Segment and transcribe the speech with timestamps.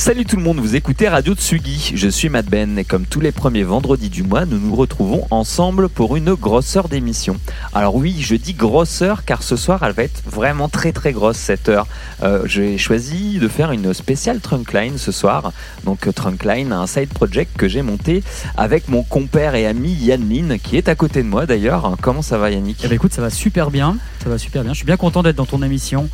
[0.00, 3.20] Salut tout le monde, vous écoutez Radio Tsugi, je suis Matt Ben et comme tous
[3.20, 7.36] les premiers vendredis du mois, nous nous retrouvons ensemble pour une grosse heure d'émission.
[7.74, 11.12] Alors oui, je dis grosse heure car ce soir elle va être vraiment très très
[11.12, 11.86] grosse cette heure.
[12.22, 15.52] Euh, J'ai choisi de faire une spéciale Trunkline ce soir.
[15.84, 18.22] Donc euh, Trunkline, un side project que j'ai monté
[18.56, 21.94] avec mon compère et ami Yann qui est à côté de moi d'ailleurs.
[22.00, 22.78] Comment ça va Yannick?
[22.84, 24.72] Eh ben écoute, ça va super bien, ça va super bien.
[24.72, 26.08] Je suis bien content d'être dans ton émission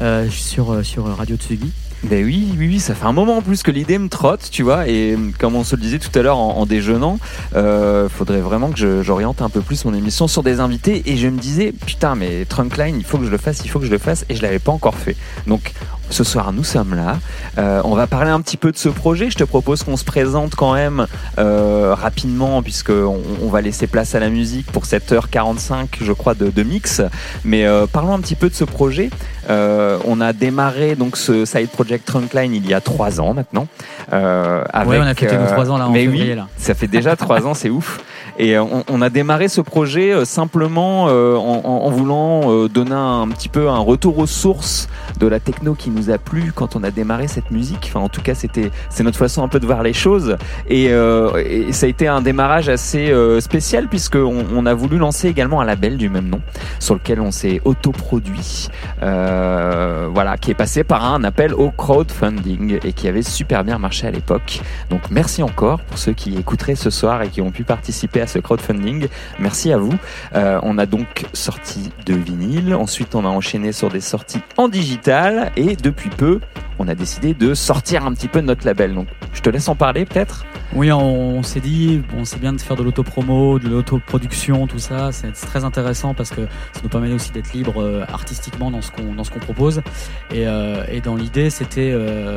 [0.00, 1.72] euh, sur, sur Radio Tsugi.
[2.04, 4.64] Ben oui, oui, oui, ça fait un moment en plus que l'idée me trotte, tu
[4.64, 7.20] vois, et comme on se le disait tout à l'heure en, déjeunant,
[7.54, 11.28] euh, faudrait vraiment que j'oriente un peu plus mon émission sur des invités, et je
[11.28, 13.90] me disais, putain, mais Trunkline, il faut que je le fasse, il faut que je
[13.90, 15.16] le fasse, et je l'avais pas encore fait.
[15.46, 15.72] Donc,
[16.12, 17.18] ce soir, nous sommes là,
[17.58, 20.04] Euh, on va parler un petit peu de ce projet, je te propose qu'on se
[20.04, 21.06] présente quand même
[21.38, 26.12] euh, rapidement, puisque on, va laisser place à la musique pour cette heure 45, je
[26.12, 27.02] crois, de, de mix,
[27.44, 29.10] mais euh, parlons un petit peu de ce projet.
[29.50, 33.66] Euh, on a démarré donc ce side project Trunkline il y a trois ans maintenant.
[34.12, 36.48] Euh, avec, Ouais, on a fêté nos trois ans, là, en mais février, oui, là.
[36.56, 38.00] ça fait déjà trois ans, c'est ouf.
[38.38, 42.66] Et euh, on, on a démarré ce projet euh, simplement euh, en, en- en voulant
[42.68, 46.52] donner un petit peu un retour aux sources de la techno qui nous a plu
[46.54, 47.86] quand on a démarré cette musique.
[47.88, 50.36] Enfin, en tout cas, c'était c'est notre façon un peu de voir les choses.
[50.68, 55.28] Et, et ça a été un démarrage assez spécial puisque on, on a voulu lancer
[55.28, 56.40] également un label du même nom
[56.78, 58.68] sur lequel on s'est autoproduit.
[59.02, 63.78] Euh, voilà, qui est passé par un appel au crowdfunding et qui avait super bien
[63.78, 64.60] marché à l'époque.
[64.90, 68.26] Donc merci encore pour ceux qui écouteraient ce soir et qui ont pu participer à
[68.26, 69.08] ce crowdfunding.
[69.38, 69.94] Merci à vous.
[70.34, 74.68] Euh, on a donc sorti de vinyle, ensuite on a enchaîné sur des sorties en
[74.68, 76.40] digital et depuis peu
[76.78, 78.94] on a décidé de sortir un petit peu de notre label.
[78.94, 80.44] Donc je te laisse en parler peut-être.
[80.74, 85.12] Oui, on, s'est dit, bon, c'est bien de faire de l'autopromo, de l'autoproduction, tout ça.
[85.12, 88.90] C'est très intéressant parce que ça nous permet aussi d'être libre euh, artistiquement dans ce
[88.90, 89.82] qu'on propose.
[90.30, 91.94] Et, euh, dans l'idée, c'était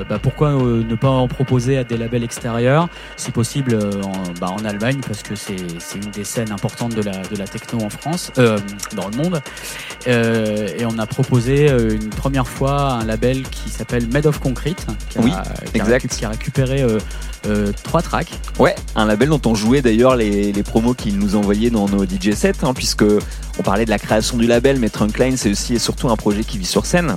[0.10, 3.78] bah, pourquoi ne pas en proposer à des labels extérieurs, si possible
[4.42, 7.48] bah, en Allemagne, parce que c'est c'est une des scènes importantes de la de la
[7.48, 8.60] techno en France, euh,
[8.96, 9.42] dans le monde.
[10.08, 14.40] Euh, et on a proposé euh, une première fois un label qui s'appelle Made of
[14.40, 16.86] Concrete, qui a, Oui, a qui a récupéré
[17.48, 18.32] euh, trois tracks.
[18.60, 22.06] Ouais, un label dont on jouait d'ailleurs les, les promos qu'ils nous envoyaient dans nos
[22.06, 23.06] DJ sets, hein, puisque
[23.58, 26.44] on parlait de la création du label, mais Trunkline c'est aussi et surtout un projet
[26.44, 27.16] qui vit sur scène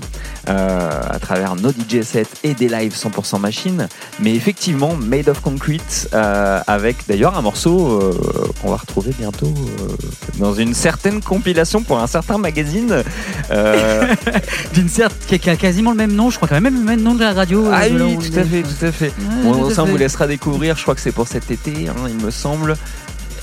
[0.48, 3.88] euh, à travers nos DJ sets et des lives 100% machine.
[4.20, 8.12] Mais effectivement, Made of Concrete, euh, avec d'ailleurs un morceau euh,
[8.60, 9.96] qu'on va retrouver bientôt euh,
[10.38, 13.02] dans une certaine compilation pour un certain magazine.
[13.50, 14.14] Euh,
[14.74, 17.14] d'une certaine qui a, quasiment le même nom, je crois quand même le même nom
[17.14, 17.64] de la radio.
[17.72, 19.06] ah oui, tout à fait, tout à fait.
[19.06, 19.92] Ouais, Bon, tout à ça, on fait.
[20.18, 20.76] Laissera découvrir.
[20.76, 22.76] Je crois que c'est pour cet été, hein, il me semble.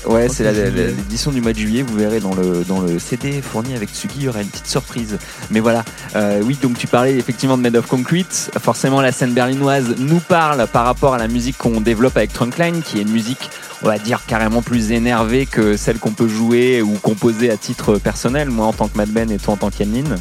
[0.06, 1.82] Ouais, c'est l'édition du mois de juillet.
[1.82, 4.68] Vous verrez dans le, dans le CD fourni avec Tsugi, il y aura une petite
[4.68, 5.18] surprise.
[5.50, 5.84] Mais voilà,
[6.14, 8.50] Euh, oui, donc tu parlais effectivement de Made of Concrete.
[8.60, 12.82] Forcément, la scène berlinoise nous parle par rapport à la musique qu'on développe avec Trunkline,
[12.82, 13.50] qui est une musique,
[13.82, 17.98] on va dire, carrément plus énervée que celle qu'on peut jouer ou composer à titre
[17.98, 20.16] personnel, moi en tant que Mad Ben et toi en tant qu'Yannin.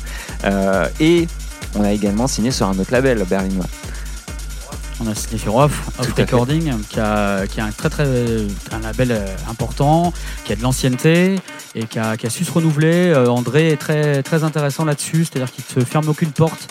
[0.45, 1.27] Euh, et
[1.75, 3.67] on a également signé sur un autre label berlinois.
[5.01, 6.13] On a signé sur Off, Off.
[6.17, 8.05] Recording, qui a, qui a un très très
[8.71, 10.13] un label euh, important,
[10.45, 11.39] qui a de l'ancienneté
[11.75, 13.09] et qui a, qui a su se renouveler.
[13.09, 16.69] Euh, André est très très intéressant là-dessus, c'est-à-dire qu'il ne se ferme aucune porte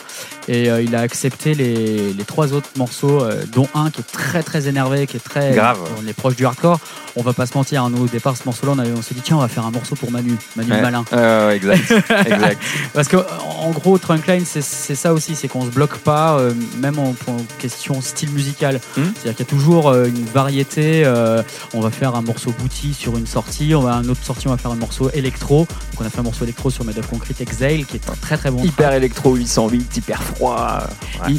[0.48, 4.12] et euh, il a accepté les, les trois autres morceaux, euh, dont un qui est
[4.12, 5.78] très très énervé, qui est très Grave.
[6.02, 6.80] On est proche du hardcore.
[7.16, 9.36] On va pas se mentir, hein, nous au départ ce morceau-là, on, s'est dit tiens
[9.36, 10.82] on va faire un morceau pour Manu, Manu Ouais.
[10.82, 11.04] malin.
[11.12, 11.92] Euh, exact,
[12.26, 12.60] exact.
[12.92, 16.38] Parce que en gros, Trunkline, c'est c'est ça aussi, c'est qu'on se bloque pas,
[16.78, 18.76] même en, en question style musical.
[18.96, 19.02] Hmm.
[19.14, 21.02] C'est-à-dire qu'il y a toujours euh, une variété.
[21.04, 21.42] euh,
[21.74, 24.50] on va faire un morceau booty sur une sortie, on va une autre sortie, on
[24.52, 25.58] va faire un morceau électro.
[25.92, 28.36] Donc on a fait un morceau électro sur Made of Concrete Exhale, qui est très
[28.36, 28.62] très bon.
[28.64, 30.78] Hyper électro 808, hyper froid.
[31.26, 31.34] Ouais.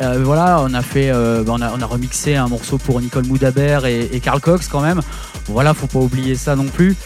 [0.00, 3.00] Euh, voilà, on a fait, euh, bah, on, a, on a remixé un morceau pour
[3.00, 5.00] Nicole Moudabert et, et Carl Cox quand même.
[5.48, 6.96] Voilà, faut pas oublier ça non plus.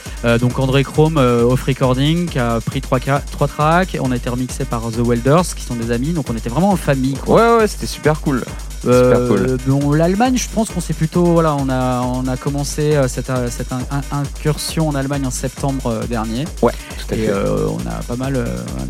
[0.41, 3.99] Donc André Chrome off recording qui a pris trois, ca- trois tracks.
[4.01, 6.71] On a été remixé par The Welders qui sont des amis, donc on était vraiment
[6.71, 7.15] en famille.
[7.15, 7.35] Quoi.
[7.57, 8.43] Ouais, ouais, c'était super cool.
[8.83, 9.97] Super cool.
[9.97, 13.49] L'Allemagne, je pense qu'on s'est plutôt, voilà, on a, on a commencé euh, cette, euh,
[13.51, 16.45] cette in- in- incursion en Allemagne en septembre euh, dernier.
[16.63, 17.29] Ouais, tout à Et fait.
[17.31, 18.47] euh, on a pas mal, euh,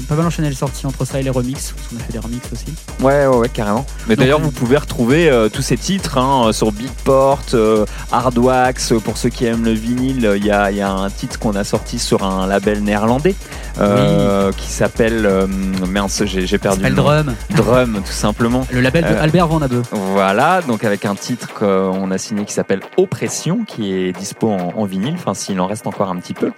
[0.08, 1.72] pas mal enchaîné les sorties entre ça et les remixes.
[1.76, 2.66] Parce qu'on a fait des remixes aussi.
[3.00, 3.84] Ouais, ouais, ouais, carrément.
[4.08, 8.92] Mais d'ailleurs, euh, vous pouvez retrouver euh, tous ces titres hein, sur Beatport, euh, Hardwax.
[9.04, 11.64] Pour ceux qui aiment le vinyle, il y a, y a un titre qu'on a
[11.64, 13.34] sorti sur un label néerlandais
[13.80, 15.26] euh, qui s'appelle.
[15.26, 15.46] euh,
[15.88, 17.02] mince, j'ai perdu le nom.
[17.02, 18.66] Drum, Drum, tout simplement.
[18.70, 19.79] le label de Euh, Albert Van Abbe.
[19.92, 24.84] Voilà, donc avec un titre qu'on a signé qui s'appelle Oppression, qui est dispo en,
[24.84, 26.52] vinyle, enfin s'il en reste encore un petit peu.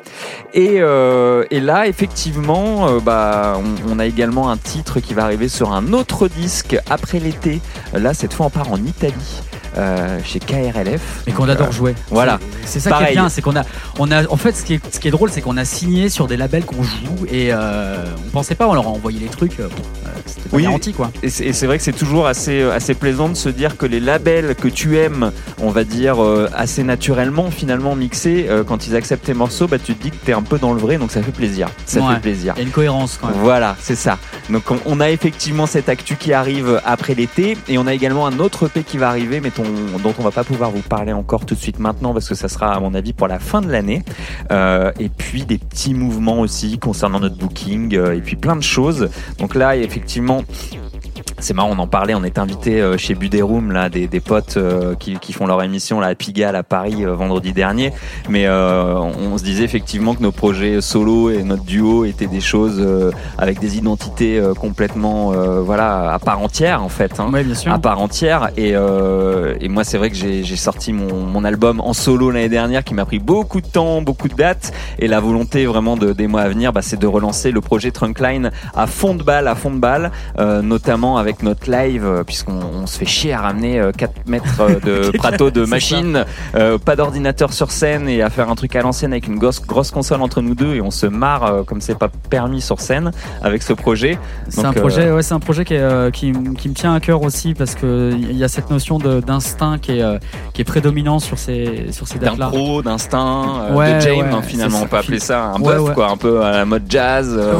[0.54, 5.24] Et, euh, et là, effectivement, euh, bah, on, on a également un titre qui va
[5.24, 7.60] arriver sur un autre disque après l'été.
[7.92, 9.42] Là, cette fois, on part en Italie.
[9.76, 11.22] Euh, chez KRLF.
[11.26, 11.94] Et qu'on adore euh, jouer.
[12.10, 12.38] voilà.
[12.64, 13.62] C'est ça qui est bien, c'est qu'on a,
[13.98, 16.08] on a, en fait, ce qui est, ce qui est drôle, c'est qu'on a signé
[16.08, 19.26] sur des labels qu'on joue et euh, on pensait pas, on leur a envoyé les
[19.28, 19.68] trucs, euh,
[20.26, 20.62] c'était pas Oui.
[20.64, 21.10] garanti quoi.
[21.22, 23.84] Et c'est et c'est vrai que c'est toujours assez, assez plaisant de se dire que
[23.86, 28.86] les labels que tu aimes, on va dire euh, assez naturellement finalement mixés, euh, quand
[28.86, 30.96] ils acceptent tes morceaux, bah, tu te dis que t'es un peu dans le vrai,
[30.98, 31.68] donc ça fait plaisir.
[31.86, 32.14] Ça Ouais.
[32.14, 32.54] fait plaisir.
[32.56, 33.36] Il y a une cohérence quand même.
[33.40, 34.18] Voilà, c'est ça.
[34.50, 38.26] Donc on, on a effectivement cette actu qui arrive après l'été et on a également
[38.26, 39.50] un autre EP qui va arriver mais
[40.02, 42.48] dont on va pas pouvoir vous parler encore tout de suite maintenant parce que ça
[42.48, 44.02] sera à mon avis pour la fin de l'année.
[44.50, 48.62] Euh, et puis des petits mouvements aussi concernant notre booking euh, et puis plein de
[48.62, 49.08] choses.
[49.38, 50.42] Donc là effectivement
[51.38, 54.56] c'est marrant, on en parlait, on est invité euh, chez Buderoom, là, des, des potes
[54.56, 57.92] euh, qui, qui font leur émission là, à Pigalle à Paris euh, vendredi dernier.
[58.28, 62.26] Mais euh, on, on se disait effectivement que nos projets solo et notre duo étaient
[62.26, 67.18] des choses euh, avec des identités euh, complètement euh, voilà, à part entière en fait.
[67.20, 67.72] Hein Ouais, bien sûr.
[67.72, 71.80] à part entière et, euh, et moi c'est vrai que j'ai sorti mon, mon album
[71.80, 75.20] en solo l'année dernière qui m'a pris beaucoup de temps, beaucoup de dates et la
[75.20, 78.86] volonté vraiment de, des mois à venir bah, c'est de relancer le projet Trunkline à
[78.86, 80.62] fond de balle, à fond de balle euh,
[81.16, 84.80] avec notre live euh, puisqu'on on se fait chier à ramener euh, 4 mètres euh,
[84.80, 86.24] de prato de machine,
[86.54, 89.60] euh, pas d'ordinateur sur scène et à faire un truc à l'ancienne avec une grosse,
[89.60, 92.80] grosse console entre nous deux et on se marre euh, comme c'est pas permis sur
[92.80, 93.10] scène
[93.42, 94.18] avec ce projet.
[94.48, 97.00] C'est un euh, projet, ouais, c'est un projet qui, est, euh, qui, me tient à
[97.00, 100.18] cœur aussi parce que il y a cette notion d'instinct qui est, euh,
[100.52, 102.46] qui est prédominant sur ces, sur ces dates-là.
[102.46, 104.80] d'impro, d'instinct, euh, Ouais, de jam ouais, hein, finalement.
[104.82, 105.94] On peut appeler ça un buff, ouais.
[105.94, 107.54] quoi, un peu à la mode jazz, euh,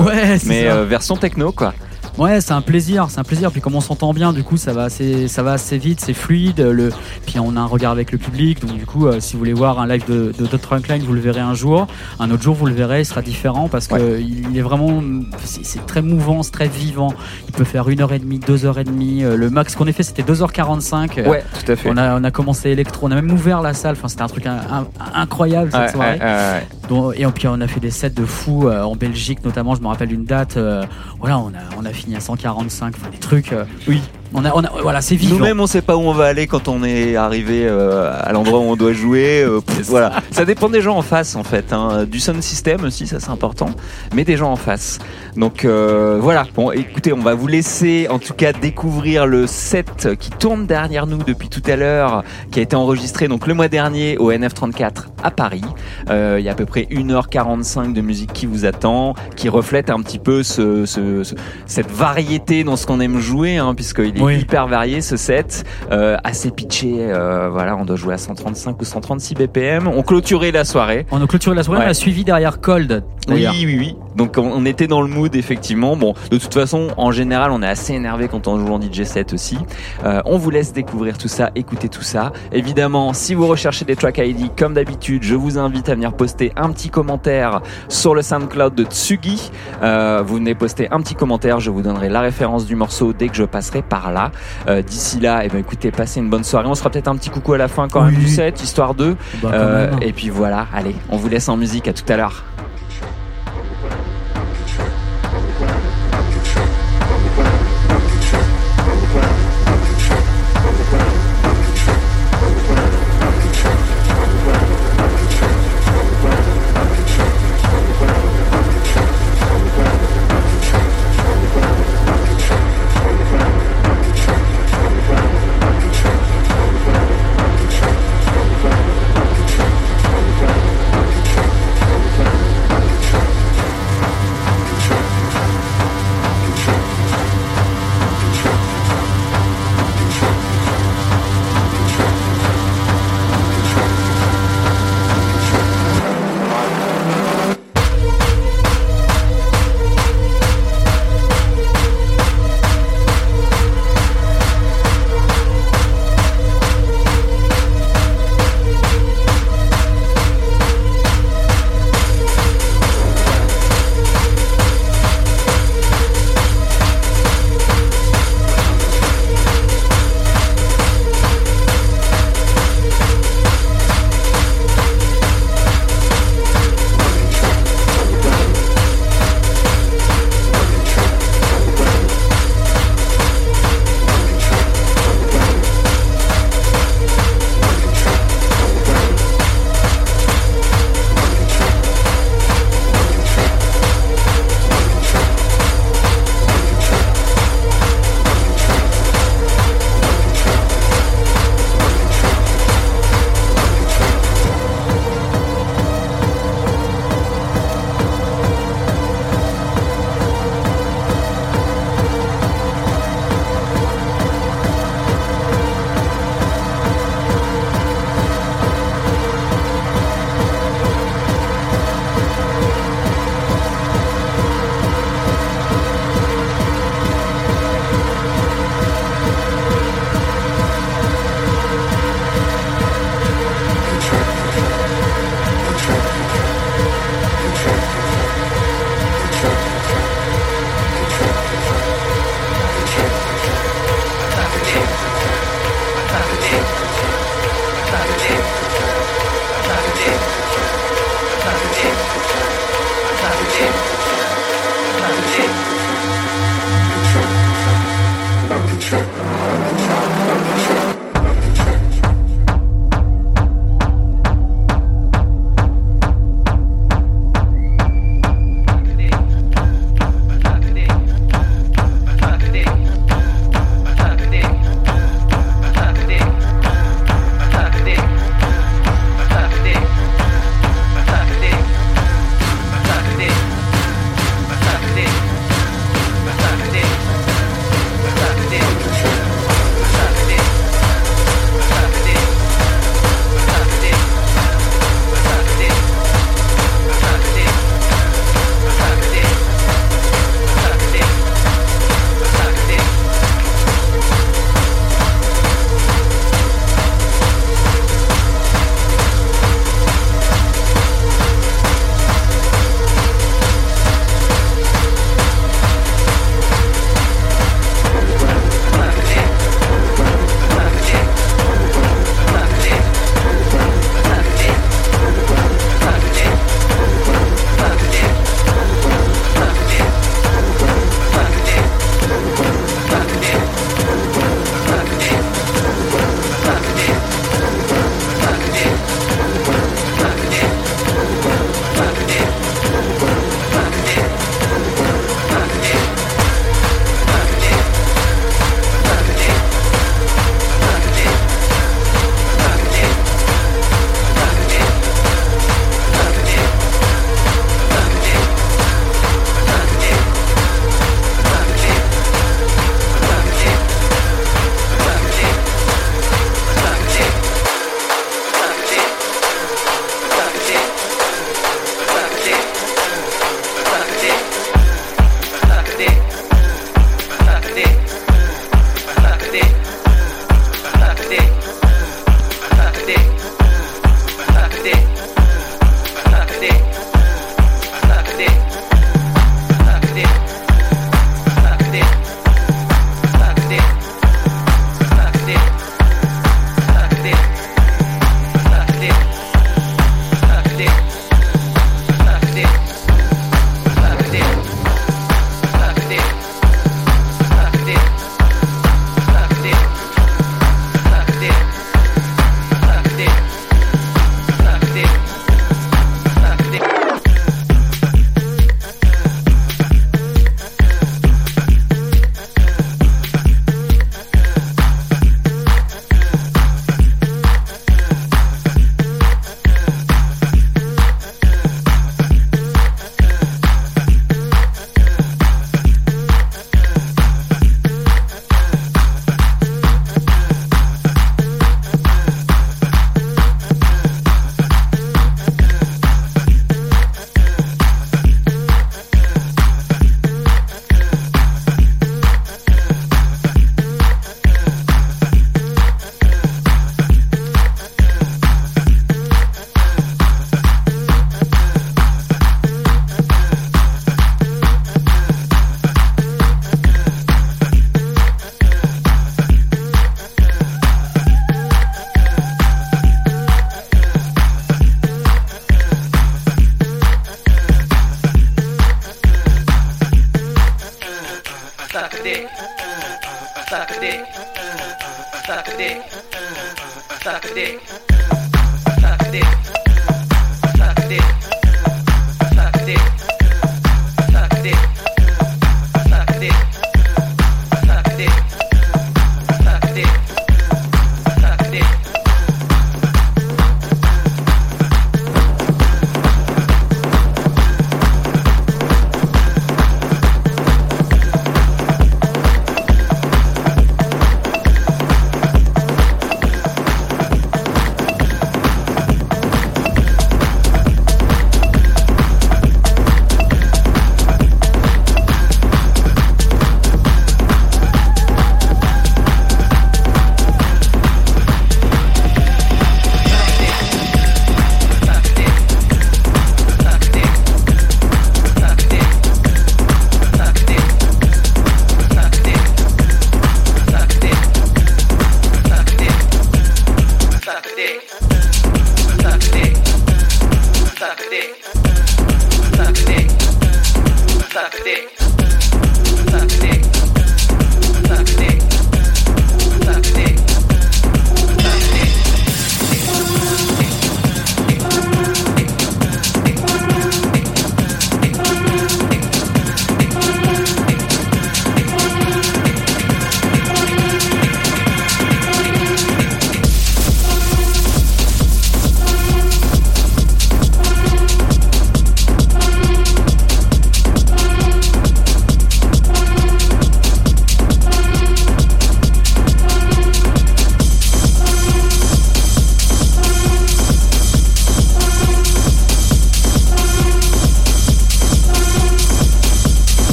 [0.46, 1.72] mais euh, version techno, quoi.
[2.18, 3.50] Ouais, c'est un plaisir, c'est un plaisir.
[3.50, 6.12] Puis comme on s'entend bien, du coup, ça va assez, ça va assez vite, c'est
[6.12, 6.60] fluide.
[6.60, 6.90] Le,
[7.26, 9.52] puis on a un regard avec le public, donc du coup, euh, si vous voulez
[9.54, 11.86] voir un live de, de Trunkline, vous le verrez un jour.
[12.20, 15.02] Un autre jour, vous le verrez, il sera différent parce que il il est vraiment,
[15.42, 17.14] c'est très mouvant, c'est très vivant.
[17.48, 19.24] Il peut faire une heure et demie, deux heures et demie.
[19.24, 21.18] Euh, Le max qu'on ait fait, c'était 2h45.
[21.18, 21.88] Euh, Ouais, tout à fait.
[21.90, 23.92] On a, on a commencé électro, on a même ouvert la salle.
[23.96, 26.18] Enfin, c'était un truc un- un- incroyable cette Ouais, soirée.
[26.20, 29.74] ouais, Donc, et puis on a fait des sets de fous euh, en Belgique notamment.
[29.74, 30.56] Je me rappelle d'une date.
[30.56, 30.84] euh,
[31.18, 32.94] voilà, on a on a fini à 145.
[32.96, 33.52] Enfin des trucs.
[33.52, 34.00] euh, Oui.
[34.34, 35.37] On a on a voilà c'est vivant.
[35.37, 38.61] Nous-mêmes, on sait pas où on va aller quand on est arrivé euh, à l'endroit
[38.61, 39.43] où on doit jouer.
[39.43, 41.73] euh, pff, voilà, ça dépend des gens en face, en fait.
[41.73, 42.05] hein.
[42.05, 43.70] Du sound system aussi, ça c'est important,
[44.14, 44.99] mais des gens en face.
[45.37, 46.46] Donc euh, voilà.
[46.55, 51.06] Bon, écoutez, on va vous laisser, en tout cas, découvrir le set qui tourne derrière
[51.06, 55.08] nous depuis tout à l'heure, qui a été enregistré donc le mois dernier au NF34
[55.23, 55.62] à Paris.
[56.11, 59.90] Euh, Il y a à peu près 1h45 de musique qui vous attend, qui reflète
[59.90, 61.34] un petit peu ce, ce- ce-
[61.67, 64.40] cette variété dans ce qu'on aime jouer, hein, puisqu'il est Oui.
[64.40, 66.96] hyper varié ce set, euh, assez pitché.
[66.98, 69.86] euh, voilà, on doit jouer à 135 ou 136 BPM.
[69.88, 71.06] On clôturait la soirée.
[71.10, 71.81] On a clôturé la soirée.
[71.81, 71.86] Ouais.
[71.86, 73.02] On a suivi derrière Cold.
[73.29, 73.96] Oui, oui, oui.
[74.16, 75.96] Donc on, était dans le mood effectivement.
[75.96, 79.04] Bon, de toute façon, en général, on est assez énervé quand on joue en DJ
[79.04, 79.58] set aussi.
[80.04, 82.32] Euh, on vous laisse découvrir tout ça, écouter tout ça.
[82.52, 86.52] Évidemment, si vous recherchez des track ID comme d'habitude, je vous invite à venir poster
[86.56, 89.50] un petit commentaire sur le SoundCloud de Tsugi.
[89.82, 93.28] Euh, vous venez poster un petit commentaire, je vous donnerai la référence du morceau dès
[93.28, 94.31] que je passerai par là.
[94.69, 96.66] Euh, D'ici là, eh ben écoutez, passez une bonne soirée.
[96.69, 98.94] On se fera peut-être un petit coucou à la fin quand même du set, histoire
[98.94, 99.16] de.
[99.42, 101.88] Bah, quand Euh, et puis voilà, allez, on vous laisse en musique.
[101.88, 102.44] À tout à l'heure.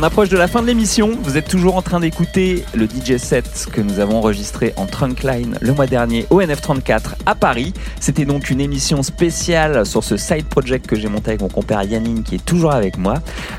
[0.00, 1.10] On approche de la fin de l'émission.
[1.22, 5.58] Vous êtes toujours en train d'écouter le DJ set que nous avons enregistré en Trunkline
[5.60, 7.74] le mois dernier au NF34 à Paris.
[8.00, 11.82] C'était donc une émission spéciale sur ce side project que j'ai monté avec mon compère
[11.82, 13.16] Yannick qui est toujours avec moi.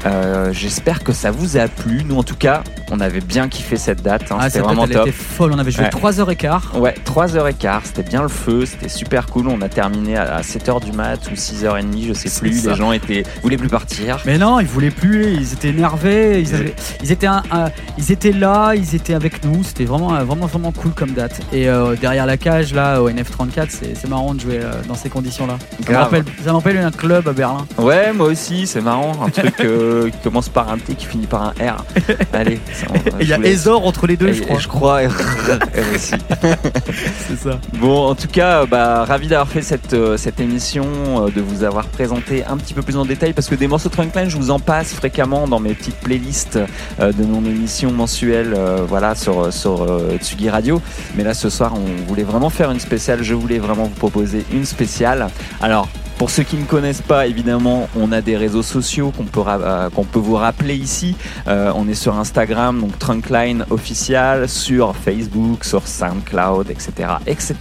[0.07, 2.03] Euh, J'espère que ça vous a plu.
[2.05, 4.31] Nous, en tout cas, on avait bien kiffé cette date.
[4.31, 4.38] hein.
[4.39, 5.07] Ah, C'était vraiment date, elle top.
[5.07, 5.51] était folle.
[5.53, 5.89] On avait joué Ouais.
[5.89, 6.77] 3h15.
[6.77, 9.47] Ouais, 3h15, c'était bien le feu, c'était super cool.
[9.47, 12.61] On a terminé à 7h du mat ou 6h30, je sais plus.
[12.63, 12.72] ça.
[12.72, 14.19] Les gens étaient voulaient plus partir.
[14.26, 18.11] Mais non, ils voulaient plus, ils étaient énervés, ils, avaient- ils étaient, un- un- ils
[18.11, 21.39] étaient là, ils étaient avec nous, c'était vraiment, vraiment, vraiment cool comme date.
[21.53, 25.09] Et euh, derrière la cage, là, au NF34, c'est marrant de jouer euh, dans ces
[25.09, 25.57] conditions-là.
[25.85, 27.65] Ça me rappelle- rappelle un club à Berlin.
[27.77, 29.13] Ouais, moi aussi, c'est marrant.
[29.26, 31.84] Un truc euh, qui commence par un T qui finit par un R.
[32.34, 32.81] Allez, Et
[33.20, 33.38] il y a.
[33.40, 34.60] Ezor entre les deux, Et- je crois.
[34.60, 34.99] Je crois,
[35.95, 36.14] aussi.
[37.28, 37.60] C'est ça.
[37.80, 40.86] Bon, en tout cas, bah, ravi d'avoir fait cette, euh, cette émission,
[41.26, 43.90] euh, de vous avoir présenté un petit peu plus en détail, parce que des morceaux
[43.90, 46.60] de Trunkline, je vous en passe fréquemment dans mes petites playlists
[46.99, 50.82] euh, de mon émission mensuelle, euh, voilà, sur, sur euh, Tsugi Radio.
[51.16, 53.24] Mais là, ce soir, on voulait vraiment faire une spéciale.
[53.24, 55.28] Je voulais vraiment vous proposer une spéciale.
[55.62, 55.88] Alors.
[56.22, 59.89] Pour ceux qui ne connaissent pas, évidemment, on a des réseaux sociaux qu'on peut, euh,
[59.89, 61.15] qu'on peut vous rappeler ici.
[61.48, 66.91] Euh, on est sur Instagram, donc Trunkline official, sur Facebook, sur SoundCloud, etc.,
[67.26, 67.56] etc.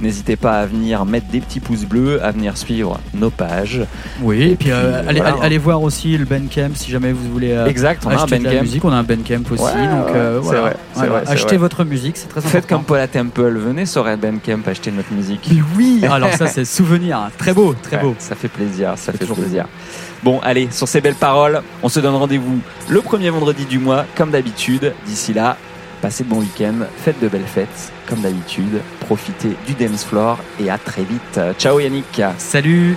[0.00, 3.82] N'hésitez pas à venir mettre des petits pouces bleus, à venir suivre nos pages.
[4.22, 5.34] Oui, et puis, euh, allez, voilà.
[5.34, 8.38] allez- allez voir aussi le Bandcamp si jamais vous voulez exact, on a un acheter
[8.38, 8.84] de la musique.
[8.84, 10.60] On a un Bandcamp aussi, Ouais, donc ouais, c'est voilà.
[10.60, 11.10] vrai, Voilà.
[11.22, 12.76] vrai, Achetez votre musique, c'est très Faites important.
[12.76, 15.48] comme Paula Temple, venez sur Red Bandcamp acheter notre musique.
[15.52, 17.30] Mais oui, alors ça c'est souvenir, hein.
[17.38, 18.14] très beau, très Ouais, beau.
[18.18, 19.66] Ça fait plaisir, ça fait toujours plaisir.
[20.22, 22.58] Bon, allez, sur ces belles paroles, on se donne rendez-vous
[22.88, 24.92] le premier vendredi du mois, comme d'habitude.
[25.06, 25.56] D'ici là,
[26.02, 28.80] passez de bons week-ends, faites de belles fêtes, comme d'habitude.
[29.00, 31.40] Profitez du dance floor et à très vite.
[31.58, 32.22] Ciao Yannick.
[32.38, 32.96] Salut